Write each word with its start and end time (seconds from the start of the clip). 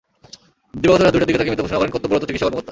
দিবাগত 0.81 1.01
রাত 1.03 1.11
দুইটার 1.15 1.27
দিকে 1.29 1.39
তাঁকে 1.39 1.51
মৃত 1.51 1.61
ঘোষণা 1.65 1.79
করেন 1.79 1.91
কর্তব্যরত 1.93 2.23
চিকিৎসা 2.27 2.45
কর্মকর্তা। 2.45 2.69